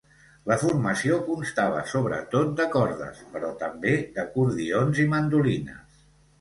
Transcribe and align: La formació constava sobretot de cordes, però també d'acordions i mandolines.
La 0.51 0.55
formació 0.61 1.17
constava 1.27 1.83
sobretot 1.91 2.57
de 2.61 2.67
cordes, 2.77 3.21
però 3.37 3.53
també 3.63 3.95
d'acordions 4.19 5.07
i 5.07 5.09
mandolines. 5.17 6.05